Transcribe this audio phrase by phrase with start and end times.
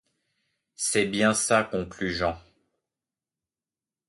[0.73, 2.41] C’est bien ça, conclut Jean.